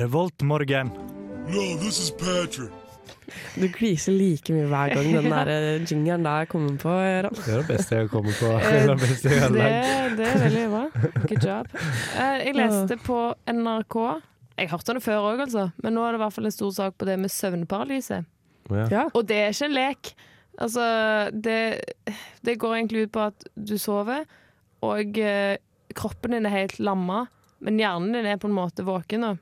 [0.00, 0.90] Revoltmorgen.
[3.56, 6.92] Du gliser like mye hver gang den der eh, jingeren der kommer på.
[6.92, 7.36] Ram.
[7.36, 8.50] Det er det beste jeg har kommet på.
[8.62, 9.70] Det er det beste jeg har Det,
[10.18, 10.82] det er veldig bra.
[11.30, 11.72] Good job.
[12.22, 13.96] Eh, Jeg leste på NRK
[14.58, 16.72] Jeg hørte det før òg, altså, men nå er det i hvert fall en stor
[16.76, 18.18] sak på det med søvnparalyse.
[18.70, 18.84] Ja.
[18.92, 19.04] Ja.
[19.16, 20.12] Og det er ikke en lek.
[20.60, 20.84] Altså,
[21.32, 21.58] det,
[22.44, 24.26] det går egentlig ut på at du sover,
[24.84, 25.56] og eh,
[25.96, 27.24] kroppen din er helt lamma,
[27.64, 29.24] men hjernen din er på en måte våken.
[29.24, 29.32] Da.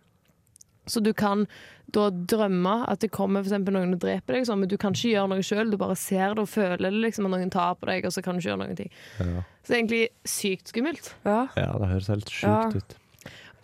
[0.91, 1.47] Så du kan
[1.95, 5.11] da drømme at det kommer for noen og dreper deg, sånn, men du kan ikke
[5.15, 5.71] gjøre noe sjøl.
[5.73, 8.23] Du bare ser det og føler det, liksom, at noen tar på deg, og så
[8.23, 8.91] kan du ikke gjøre noen ting.
[9.19, 9.45] Ja.
[9.63, 10.03] Så det er egentlig
[10.37, 11.13] sykt skummelt.
[11.27, 11.41] Ja.
[11.59, 12.59] ja, det høres helt Ja.
[12.75, 12.97] ut.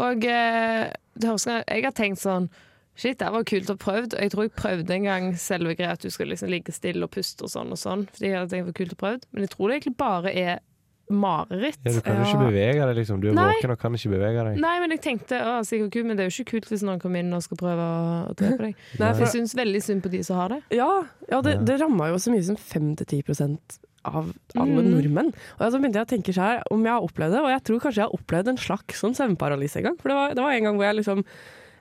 [0.06, 2.50] Og eh, det høres, jeg har tenkt sånn
[2.96, 4.06] Shit, det var kult å prøve.
[4.16, 7.10] Jeg tror jeg prøvde en gang selve greia at du skal liksom ligge stille og
[7.12, 8.06] puste og sånn og sånn.
[8.08, 9.18] Fordi jeg hadde tenkt det var kult å prøve.
[9.36, 10.62] Men jeg tror det egentlig bare er
[11.10, 11.78] mareritt.
[11.86, 12.28] Ja, du kan jo Ja.
[12.32, 13.20] ikke bevege deg, liksom.
[13.22, 13.52] Du er Nei.
[13.54, 14.58] våken og kan ikke bevege deg.
[14.60, 16.98] Nei, men jeg tenkte å, sikkert kult, men det er jo ikke kult hvis noen
[17.00, 18.74] kommer inn og skal prøve å, drepe deg.
[18.98, 20.62] Nei, for Jeg syns veldig synd på de som har det.
[20.74, 20.88] ja,
[21.30, 24.90] ja, det, det ramma jo så mye som 5-10% av alle Mm.
[24.94, 25.32] nordmenn.
[25.58, 27.62] Og så begynte jeg å tenke seg her, om jeg har opplevd det, og jeg
[27.66, 29.96] tror kanskje jeg har opplevd en slags sånn søvnparalyse en gang.
[29.98, 31.24] For det var, det var en gang hvor jeg liksom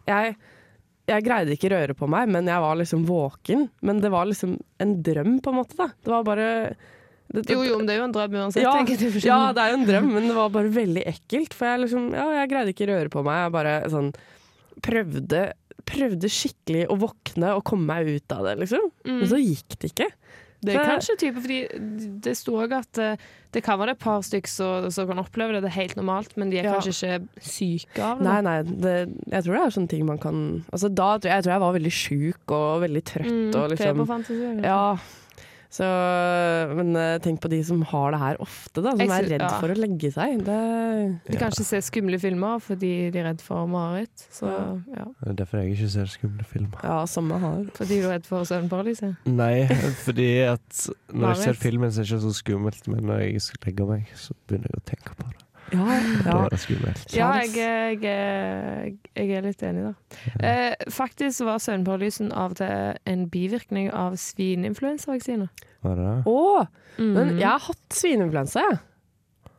[0.07, 0.35] jeg,
[1.07, 3.69] jeg greide ikke røre på meg, men jeg var liksom våken.
[3.85, 5.77] Men det var liksom en drøm, på en måte.
[5.77, 5.88] da.
[6.01, 6.75] Det var bare
[7.33, 8.61] Jo, jo, men det er jo en drøm uansett.
[8.63, 8.71] Ja.
[9.25, 11.53] Ja, det er jo en drøm, men det var bare veldig ekkelt.
[11.57, 13.41] For jeg liksom, ja, jeg greide ikke å røre på meg.
[13.47, 14.11] Jeg bare sånn
[14.85, 15.41] prøvde,
[15.89, 18.89] prøvde skikkelig å våkne og komme meg ut av det, liksom.
[19.07, 19.19] Mm.
[19.23, 20.09] Men så gikk det ikke.
[20.65, 21.57] Det er kanskje type fordi
[22.25, 23.19] det sto òg at eh,
[23.53, 26.31] det kan være et par stykker som som kan oppleve det, det er helt normalt,
[26.41, 26.77] men de er Ja.
[26.79, 28.25] kanskje ikke syke av det.
[28.25, 28.95] Nei, nei, det,
[29.29, 30.39] jeg tror det er sånne ting man kan
[30.73, 33.85] Altså da jeg, jeg tror jeg var veldig sjuk og veldig trøtt Mm, og liksom
[33.91, 34.63] feberfantasi.
[34.65, 34.97] Ja.
[35.75, 35.85] Så,
[36.77, 38.93] men eh, tenk på de som har det her ofte, da.
[38.95, 39.49] Som er redd ja.
[39.59, 40.38] for å legge seg.
[40.45, 40.59] Det,
[41.27, 44.27] De kan ikke se skumle filmer fordi de er redd for mareritt.
[44.33, 45.07] Så ja.
[45.19, 46.79] Det er derfor jeg ikke ser skumle filmer.
[46.85, 47.65] ja, samme har.
[47.75, 49.11] Fordi du er redd for søvnparalyse.
[49.27, 49.65] Nei,
[50.05, 52.88] fordi at når jeg ser filmen, så er det ikke så skummelt.
[52.91, 55.44] Men når jeg skal legge meg, så begynner jeg å tenke på det.
[55.73, 56.38] Ja, ja.
[56.45, 57.13] Det er skummelt.
[57.15, 57.56] Ja, jeg,
[58.04, 59.93] jeg, jeg er litt enig da.
[60.45, 65.49] Eh, faktisk var søvnparalysen av og til en bivirkning av svineinfluensavaksine.
[65.86, 65.93] Å!
[65.95, 66.67] det det?
[67.01, 67.13] Mm.
[67.17, 68.78] Men jeg har hatt svineinfluensa, jeg.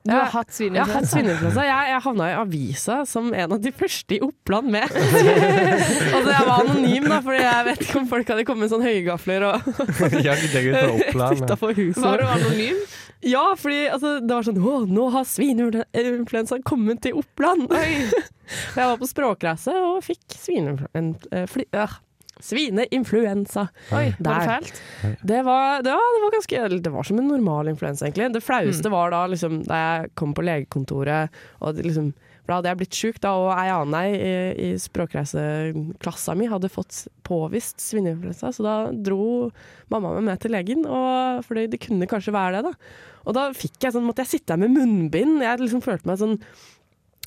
[0.07, 1.11] Du har jeg- hatt Jeg har hatt svineinfluensa?
[1.17, 1.63] svineinfluensa.
[1.67, 4.87] Jeg, jeg havna i avisa som en av de første i Oppland med.
[6.15, 8.87] altså, jeg var anonym, da, Fordi jeg vet ikke om folk hadde kommet med sånn
[8.87, 9.67] høygafler og
[11.43, 12.03] utafor huset.
[12.05, 12.79] Var du anonym?
[13.25, 17.71] Ja, fordi altså, det var sånn Å, nå har svineinfluensaen kommet til Oppland!
[17.73, 17.87] Oi
[18.77, 21.47] jeg var på språkreise og fikk svineinfluensa.
[21.51, 21.97] Fly, øh,
[22.45, 23.67] svineinfluensa.
[23.97, 24.83] Oi, var det fælt?
[25.23, 28.29] Det var, det, var, det var ganske Det var som en normal influensa, egentlig.
[28.37, 31.33] Det flaueste var da, liksom, da jeg kom på legekontoret,
[31.65, 32.13] og liksom
[32.47, 34.35] for da hadde jeg blitt sjuk, da, og ei annen ei i,
[34.69, 39.49] i språkreiseklassa mi hadde fått påvist svineinfluensa, så da dro
[39.91, 42.71] mamma meg med til legen, og, fordi det kunne kanskje være det.
[42.71, 43.03] da.
[43.27, 45.43] Og da fikk jeg sånn, måtte jeg sitte der med munnbind.
[45.43, 46.39] Jeg liksom følte meg sånn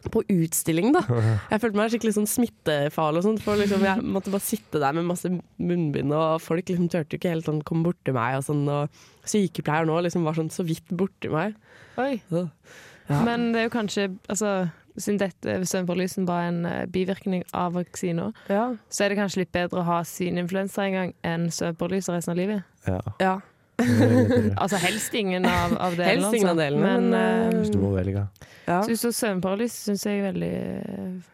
[0.08, 1.01] på utstilling, da.
[1.51, 4.95] Jeg følte meg skikkelig sånn smittefarlig og sånt, for liksom jeg måtte bare sitte der
[4.95, 8.63] med masse munnbind, og folk liksom turte ikke helt sånn komme borti meg og sånn,
[8.71, 11.60] og sykepleier nå liksom var sånn så vidt borti meg.
[11.99, 12.13] Oi.
[12.32, 12.45] Ja.
[13.25, 14.53] Men det er jo kanskje altså,
[14.99, 18.65] Siden dette søvnparalysen var en eh, bivirkning av vaksiner, Ja.
[18.91, 22.38] så er det kanskje litt bedre å ha svineinfluensa en gang enn søvnparalyse resten av
[22.41, 22.63] livet.
[22.88, 22.99] Ja.
[23.23, 23.38] ja.
[24.59, 26.19] Altså helst ingen av, av delene.
[26.27, 26.65] Helst ingen av altså.
[26.65, 28.25] delene, Men, men, uh, Hvis du må velge.
[28.67, 28.81] ja.
[28.83, 30.53] så søvnparalyse, syns jeg er veldig,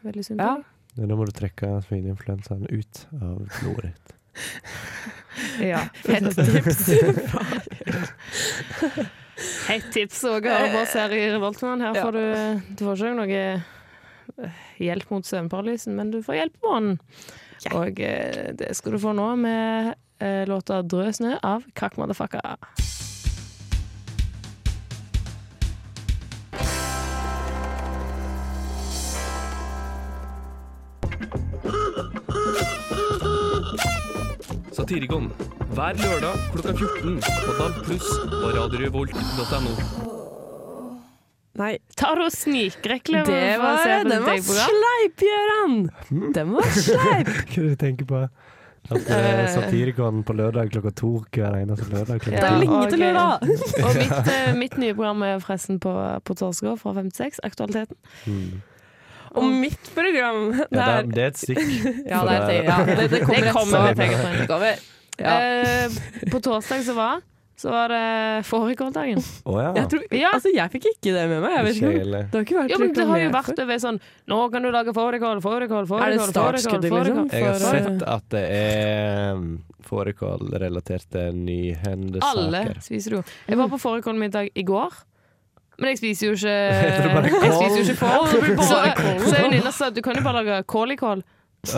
[0.06, 0.56] veldig synd på Ja.
[0.96, 4.14] Da må du trekke svineinfluensaen ut av blodet ditt.
[5.60, 5.82] Ja.
[6.08, 6.90] Hett tips.
[9.68, 11.84] Hett tips òg i Revoltmann.
[11.84, 12.24] Her får du,
[12.78, 16.98] du får ikke noe eh, hjelp mot søvnparalysen, men du får hjelp på den.
[17.74, 19.94] Og eh, det skal du få nå med
[20.24, 22.56] eh, låta 'Drø snø' av Kakk Motherfucker.
[34.86, 35.32] Satirikon
[35.74, 37.88] hver lørdag klokka 14 på DAB+,
[38.38, 39.72] og radiorevolt.no.
[41.98, 45.74] Tar du og snikreklamerer Det var, den var sleip, Gøran!
[46.36, 47.32] Den var sleip.
[47.50, 48.22] Hva er det du tenker på?
[48.92, 52.22] At uh, Satirikon på lørdag klokka to hver eneste lørdag.
[52.22, 53.50] Det klokka er Ja, lenge til lørdag.
[53.88, 57.98] Og mitt, eh, mitt nye program er forresten på, på torsdag fra 56, Aktualiteten.
[58.30, 58.62] Mm.
[59.36, 61.64] Og mitt program, det Ja, det, er, det er et stikk.
[62.14, 63.22] Ja, det, er, ja, det, det
[63.54, 64.84] kommer, Det kommer.
[65.16, 65.38] Ja.
[65.40, 65.96] Eh,
[66.32, 67.24] på torsdag så var
[67.56, 69.22] så var det fårikåldagen.
[69.48, 69.72] Oh, ja.
[69.76, 70.30] Jeg, tror, Ja.
[70.34, 71.54] altså, jeg fikk ikke det med meg.
[71.56, 74.00] Jeg vet Ikke det har ikke vært Ja, men det har jo vært over sånn
[74.28, 76.04] Nå kan du lage fårikål, fårikål, fårikål.
[76.04, 77.30] Er det startskuddet, liksom?
[77.32, 79.40] Jeg har sett at det er
[79.86, 82.44] fårikålrelaterte fårikål relatert til nyhendesaker.
[82.44, 83.24] Alle spiser jo.
[83.48, 85.00] Jeg var på fårikålmiddag i går.
[85.80, 87.56] Men jeg spiser jo ikke Jeg kål?
[87.60, 88.28] spiser jo ikke kål.
[88.32, 89.18] Det blir bare Så, kål.
[89.30, 91.24] så venninna sa du kan jo bare lage kålikål.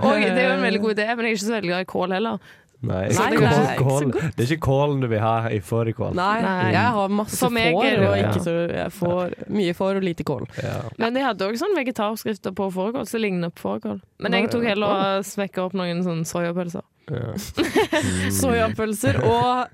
[0.00, 1.80] Og det er jo en veldig god idé, men jeg er ikke så veldig glad
[1.84, 2.38] i kål heller.
[2.80, 4.06] Nei, Nei, det er kål.
[4.36, 6.14] Det er ikke kålen du vil ha i fårikål.
[6.16, 6.70] Nei, Nei.
[6.72, 9.96] jeg har masse For meg får, er det- og ikke så jeg får mye får
[10.00, 10.46] og lite kål.
[10.62, 10.78] Ja.
[10.96, 14.00] Men de hadde òg sånn vegetaroppskrifter på fårikål som ligner på fårikål.
[14.18, 16.82] Men jeg tok heller og svekka opp noen sånn soyapølser.
[17.10, 17.34] Ja.
[18.40, 19.68] Soyapølser og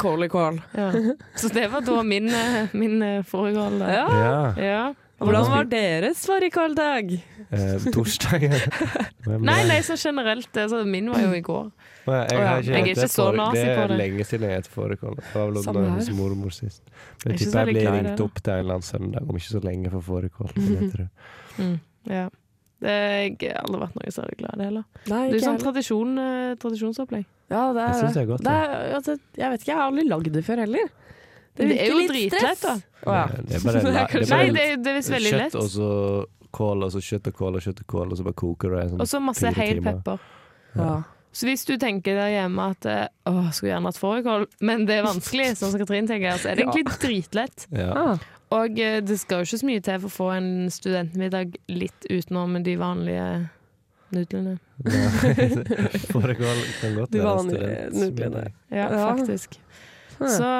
[0.00, 0.60] kål i kål.
[0.78, 0.90] Ja.
[1.36, 3.80] Så det var da min, eh, min eh, fårikål.
[3.84, 4.54] Ja.
[4.56, 4.94] ja.
[5.18, 7.12] Hvordan var deres fårikåldag?
[7.54, 8.44] Eh, torsdag.
[9.30, 10.50] Nei, eh, nei, så generelt.
[10.58, 11.68] Altså, min var jo i går.
[12.04, 14.24] Nei, jeg, oh, ja, har jeg er ikke så nazi på Det Det er lenge
[14.28, 15.14] siden jeg spiste fårikål.
[15.20, 16.82] Det var vel Samme hos mormor sist.
[17.24, 18.24] Men Jeg er jeg tipper jeg blir ringt det.
[18.26, 20.50] opp til en eller annen søndag om ikke så lenge for fårikål.
[20.58, 21.08] jeg.
[21.54, 21.76] Mm,
[22.10, 22.24] ja.
[22.82, 22.90] Det,
[23.38, 24.84] jeg har aldri vært noe særlig glad i det heller.
[25.06, 27.24] Nei, Det er jo sånn tradisjon, eh, tradisjonsopplegg.
[27.54, 28.42] Ja, det Jeg er syns det er godt.
[28.42, 28.74] det det.
[28.74, 30.90] er, altså, jeg vet ikke, jeg har aldri lagd det før heller.
[31.56, 32.74] Det er jo dritlett, da.
[33.06, 33.24] Oh, ja.
[33.36, 35.52] Det er bare, Det la- det er Nei, bare det er, det er veldig lett.
[35.52, 35.88] kjøtt og så
[36.54, 38.84] kål, og så kjøtt og kål og kjøtt og kål, og så bare koker det
[38.92, 40.18] sånn Og så masse fire pepper.
[40.78, 40.92] Ja.
[41.34, 45.00] Så hvis du tenker der hjemme at eh, å, skulle gjerne hatt fårikål, men det
[45.00, 47.66] er vanskelig, sånn som Katrin tenker, så er det egentlig dritlett.
[47.84, 47.90] Ja.
[47.90, 48.30] Ah.
[48.54, 52.06] Og eh, det skal jo ikke så mye til for å få en studentmiddag litt
[52.06, 53.26] utenom de vanlige
[54.14, 54.52] nudlene.
[56.12, 58.44] Fårikål kan godt De være vanlige nudlene.
[58.70, 59.08] Ja, Ja.
[59.10, 59.58] faktisk.
[60.18, 60.50] Så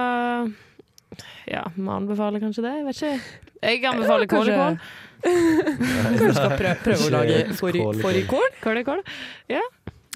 [1.51, 2.75] ja, vi anbefaler kanskje det.
[2.79, 3.41] Jeg vet ikke.
[3.65, 4.79] Jeg anbefaler kålekål.
[5.25, 8.47] Kanskje skal prøve, prøve å lage fårikål?
[8.61, 9.03] Kålekål.
[9.53, 9.63] Ja.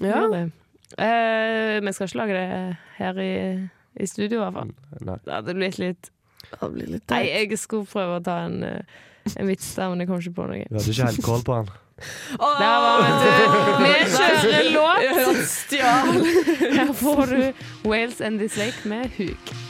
[0.05, 0.21] ja.
[0.29, 0.45] det.
[0.97, 3.33] Eh, vi skal ikke lage det her i,
[3.97, 4.73] i studio, i hvert fall.
[5.01, 5.19] Nei.
[5.25, 6.15] Det hadde blitt litt
[7.11, 8.97] Nei, jeg skulle prøve å ta en, eh,
[9.35, 10.65] en vits der, men jeg kom ikke på noe.
[10.65, 11.71] Du hadde ikke helt kål på den?
[12.39, 13.71] Der var vet du.
[13.83, 15.41] Vi kjører låt.
[15.55, 16.21] Stjal!
[16.77, 19.68] Her får du Wales and This Lake med huk.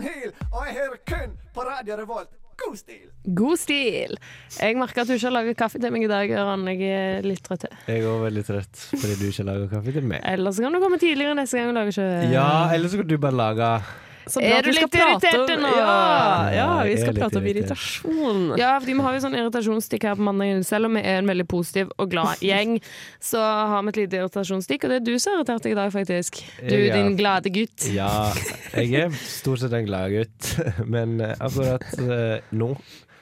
[0.00, 2.30] Er Hyl, og jeg hører kun på Radio Revolt.
[2.60, 3.08] God stil!
[3.36, 4.16] God stil.
[4.60, 6.66] Jeg merker at du ikke har laget kaffe til meg i dag, Gøran.
[6.68, 7.64] Jeg er litt trøtt.
[7.88, 10.20] Jeg er veldig trøtt fordi du ikke lager kaffe til meg.
[10.28, 12.06] Ellers kan du komme tidligere neste gang og lage sjø.
[12.32, 14.09] Ja, eller så kan du bare lage Så
[14.40, 15.70] Er du litt om- irritert nå?
[15.76, 18.42] Ja, ja, vi skal prate om irritasjon.
[18.60, 20.62] Ja, fordi vi har jo sånn irritasjonsstikk her på mandagen.
[20.66, 22.78] Selv om vi er en veldig positiv og glad gjeng,
[23.30, 25.80] så har vi et lite irritasjonsstikk, og det er du som har irritert deg i
[25.80, 26.40] dag, faktisk.
[26.60, 26.96] Du, ja.
[26.96, 27.88] din glade gutt.
[27.94, 28.32] Ja,
[28.76, 30.52] jeg er stort sett en glad gutt,
[30.94, 32.74] men eh, akkurat eh, nå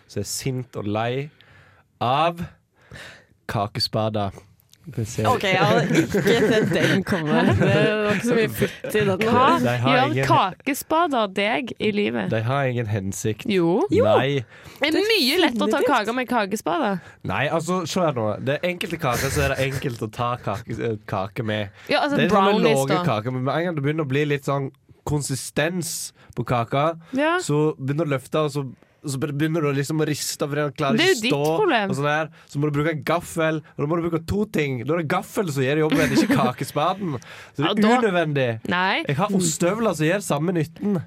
[0.08, 1.28] så er jeg sint og lei
[2.00, 2.40] av
[3.48, 4.32] kakespader.
[4.88, 7.42] OK, jeg hadde ikke sett den komme.
[7.58, 9.24] Det var ikke så mye futt i den.
[9.28, 9.42] Hva
[9.82, 12.30] har gjør ingen- kakespader deg i livet?
[12.32, 13.44] De har ingen hensikt.
[13.52, 13.82] Jo.
[13.92, 14.44] Nei.
[14.80, 16.94] Det er mye lettere å ta kake med kakespade.
[17.28, 18.28] Nei, altså, se her nå.
[18.48, 21.68] Det er enkelte kaker så er det enkelt å ta kake, eh, kake med.
[21.92, 23.02] Ja, altså det er sånn lave da.
[23.04, 24.70] kaker, men med en gang det begynner å bli litt sånn
[25.08, 27.38] konsistens på kaka, Ja.
[27.40, 28.64] så begynner du å løfte, og så,
[29.04, 31.98] og så begynner du liksom å riste, fordi han klarer er ikke jo stå.
[31.98, 32.32] sånn.
[32.50, 34.80] Så må du bruke en gaffel, og da må du bruke to ting.
[34.84, 37.14] Da er det gaffel som gjør jobben, ikke kakespaden.
[37.54, 38.48] Så det Ja, er da- unødvendig.
[38.68, 41.02] Nei, Jeg har ostehøvler som gjør samme nytten.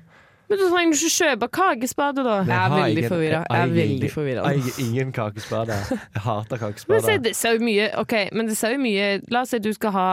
[0.52, 2.44] men du trenger ikke kjøpe kakespade, da.
[2.44, 3.46] Jeg er veldig forvirra.
[3.50, 4.10] Jeg er veldig
[4.46, 5.76] eier ingen kakespade.
[5.90, 7.24] Jeg hater Men se, kakespade.
[7.24, 9.92] det ser jo mye Ok, men det ser jo mye La oss si du skal
[9.92, 10.08] ha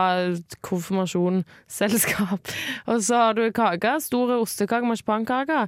[0.63, 2.39] konfirmasjon, selskap,
[2.87, 5.67] og så har du kake, store ostekake, marsipankake.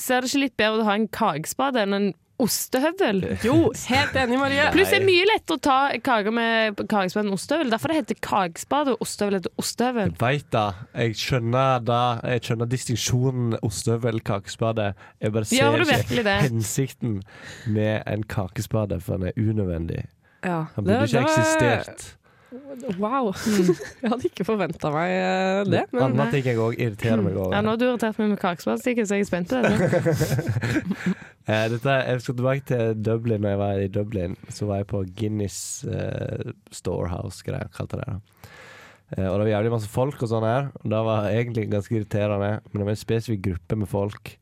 [0.00, 2.10] Ser det ikke litt bedre ut å ha en kakespade enn en
[2.42, 3.20] ostehøvel?
[3.46, 3.56] Jo,
[3.88, 4.64] helt enig, Marie.
[4.74, 7.70] Pluss det er mye lettere å ta kake med kakespade enn ostehøvel.
[7.72, 10.14] Derfor det heter kakespade, og ostehøvel heter ostehøvel.
[10.14, 10.64] Jeg veit da.
[10.96, 12.00] Jeg skjønner da
[12.32, 14.88] Jeg skjønner distinksjonen ostehøvel, kakespade.
[15.22, 16.38] Jeg bare ser ikke det?
[16.48, 17.20] hensikten
[17.66, 20.02] med en kakespade, for den er unødvendig.
[20.42, 22.16] Ja, Han burde ikke eksistert.
[23.00, 23.32] Wow.
[23.32, 25.82] Jeg hadde ikke forventa meg eh, det.
[25.96, 27.54] Men ting jeg òg irriterer meg over.
[27.56, 31.16] Ja, nå har du irritert meg med kakespasikken, så jeg er spent på det.
[31.42, 33.40] Eh, dette, jeg skal tilbake til Dublin.
[33.42, 35.56] Når jeg var i Dublin, så var jeg på Guinness
[35.90, 38.12] uh, Storehouse-greier, kalte jeg det.
[38.12, 38.52] da.
[39.16, 40.70] Eh, og det var jævlig masse folk og sånn her.
[40.82, 44.34] Og det var egentlig ganske irriterende, men det var en spesifikk gruppe med folk.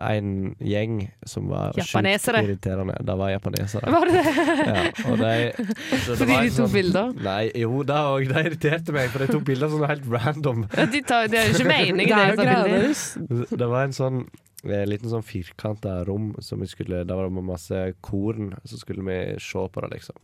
[0.00, 0.94] En gjeng
[1.28, 2.94] som var sjukt irriterende.
[3.04, 3.90] Det var japanesere.
[3.92, 4.44] Var det det?
[4.64, 5.32] Ja, og de,
[6.06, 7.10] så det Fordi var de tok sånn- bilder?
[7.26, 10.62] Nei, jo, da, og Det irriterte meg, for de tok bilder sånn helt random.
[10.72, 12.08] Ja, De, tar, det er jo ikke mening.
[12.08, 14.22] Det er det var en sånn
[14.64, 19.04] en liten sånn firkanta rom som vi skulle Da var det masse korn, så skulle
[19.06, 20.16] vi se på det, liksom.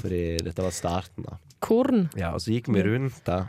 [0.00, 1.36] Fordi dette var starten, da.
[1.62, 2.08] Korn.
[2.18, 3.44] Ja, og så gikk vi rundt da.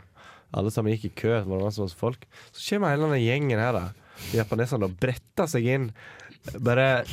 [0.54, 2.26] Alle sammen gikk i kø, det var masse, masse folk.
[2.52, 3.86] Så kommer hele denne gjengen her, da.
[4.34, 5.88] Japaneserne og bretta seg inn.
[6.60, 7.04] Bare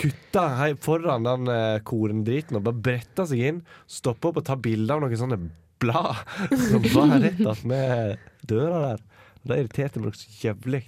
[0.00, 3.64] kutta hei, foran den uh, korndriten og bare bretta seg inn.
[3.90, 5.40] Stoppa opp og ta bilde av noen sånne
[5.80, 6.24] blad
[6.68, 9.04] som var rett attmed døra der.
[9.40, 10.84] Det irriterte meg så jævlig.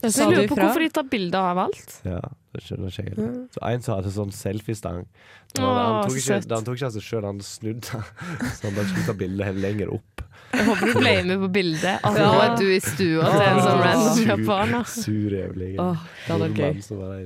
[0.00, 1.90] Jeg lurer på hvorfor de tar bilder av alt.
[2.08, 2.22] Ja,
[2.54, 3.32] det skjønner ikke jeg.
[3.52, 5.02] Så en som hadde sånn selfiestang.
[5.58, 6.48] Han, tok ikke, søtt.
[6.54, 8.00] han tok ikke av seg sjøl, han snudde.
[8.56, 10.24] Så han bare skulle ta bildet lenger opp.
[10.50, 12.00] Jeg håper du ble med på bildet.
[12.06, 14.88] At nå er du i stua til en sånn random japaner.
[14.90, 16.80] Sur det hadde vært gøy.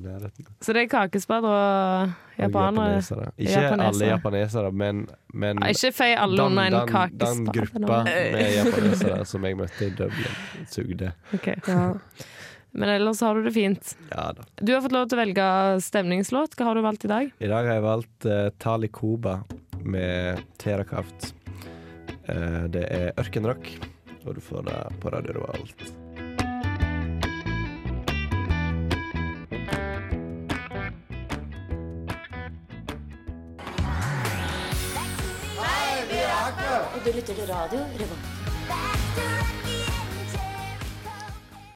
[0.05, 0.49] Nærheten.
[0.61, 2.91] Så det er kakespadder og japanere.
[2.91, 3.31] japanesere.
[3.39, 3.89] Ikke Japanesere.
[3.89, 9.25] alle japanesere, men, men Ja, Ikke fei alle under en den, den gruppa med japanesere
[9.29, 10.39] som jeg møtte i Dublin,
[10.71, 11.13] sugde.
[11.35, 11.57] Okay.
[11.69, 11.93] Ja.
[12.75, 13.95] Men ellers har du det fint.
[14.11, 14.43] Ja da.
[14.59, 15.47] Du har fått lov til å velge
[15.85, 16.57] stemningslåt.
[16.59, 17.31] Hva har du valgt i dag?
[17.39, 19.39] I dag har jeg valgt uh, Tali Koba
[19.85, 21.31] med Terakraft.
[22.25, 23.69] Eh, det er ørkenrock,
[24.25, 25.85] og du får det på Radio Revolt.
[36.95, 38.31] Og du lytter til radio Revolt.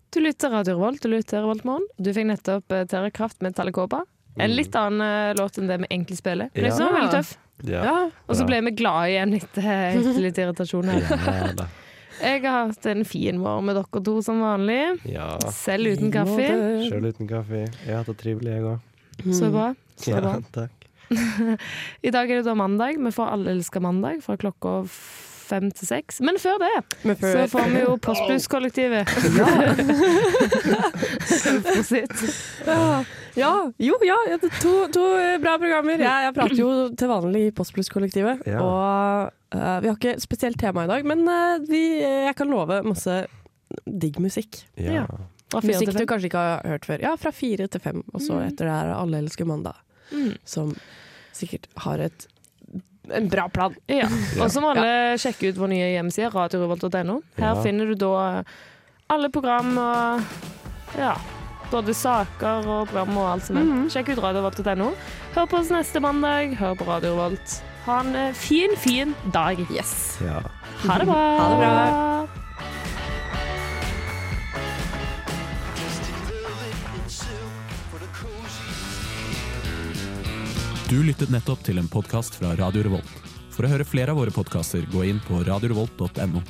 [0.09, 1.85] Du lytter Radio Revolt, du lytter Revolt Morgen.
[1.99, 4.07] Du fikk nettopp uh, Terra Kraft med Tallekåpa.
[4.39, 6.49] En litt annen eh, låt enn det vi egentlig spiller.
[6.55, 7.37] Men jeg synes den var veldig tøff.
[7.67, 7.83] Ja.
[7.85, 7.97] Ja.
[8.29, 9.69] Og så ble vi glade igjen etter,
[9.99, 11.07] etter litt irritasjon her.
[11.11, 11.69] Ja da.
[12.19, 14.81] Jeg har hatt en fin morgen med dere to som vanlig.
[15.07, 15.37] Ja.
[15.55, 16.49] Selv uten kaffe.
[16.89, 17.61] Selv uten kaffe.
[17.87, 18.81] Jeg har hatt det trivelig, jeg òg.
[19.39, 19.69] Så bra.
[19.99, 20.33] Så Ja, bra.
[20.59, 20.89] takk.
[22.09, 22.99] I dag er det da mandag.
[22.99, 24.81] Vi får Alle elsker mandag fra klokka
[25.49, 26.19] fem til seks.
[26.21, 26.73] Men før det
[27.09, 29.09] Men så får vi jo Postbusskollektivet.
[31.71, 32.13] Prosit.
[32.67, 33.05] ja.
[33.39, 34.17] Ja, jo, ja.
[34.33, 35.05] ja, det To, to
[35.43, 35.99] bra programmer.
[36.03, 38.45] Jeg, jeg prater jo til vanlig i Postpluss-kollektivet.
[38.49, 38.61] Ja.
[38.61, 42.83] Og uh, vi har ikke spesielt tema i dag, men uh, vi, jeg kan love
[42.87, 43.19] masse
[43.87, 44.63] digg musikk.
[44.81, 45.03] Ja.
[45.03, 45.07] Ja.
[45.65, 47.01] Musikk du kanskje ikke har hørt før.
[47.01, 48.49] Ja, fra fire til fem, og så Mm.
[48.51, 49.77] etter det her Alle elsker mandag,
[50.13, 50.35] Mm.
[50.45, 50.75] som
[51.37, 52.27] sikkert har et
[53.11, 53.73] en bra plan.
[53.89, 54.05] Ja.
[54.37, 57.23] Og så må alle sjekke ut vår nye hjemmeside, radiorevolt.no.
[57.39, 57.63] Her Ja.
[57.65, 58.43] finner du da
[59.09, 60.21] alle program og
[60.99, 61.15] ja,
[61.73, 63.67] både saker og program og alt som er.
[63.69, 63.89] Mhm.
[63.93, 64.93] Sjekk ut radiovolt.no.
[65.35, 66.57] Hør på oss neste mandag.
[66.59, 67.61] Hør på Radio Volt.
[67.87, 69.61] Ha en eh, fin, fin dag.
[69.73, 70.19] Yes.
[70.25, 70.43] ja.
[70.85, 71.23] Ha det bra.
[71.39, 72.29] Ha det bra.
[80.89, 83.11] Du lyttet nettopp til en podkast fra Radio Revolt.
[83.53, 86.41] For å høre flere av våre podkaster, gå inn på radiorevolt.no.